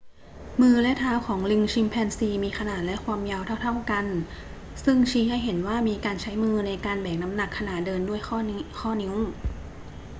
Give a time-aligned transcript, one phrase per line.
[0.61, 4.05] มือและเท้าของลิงชิมแปนซีมีขนาดและความยาวเท่า ๆ กัน
[4.83, 8.37] ซึ่งชี้ให้เห็นว่ามีการใช้มือในการแบกน้ำหนักขณะเดินด้วยข้อ
[8.97, 9.13] นิ้ว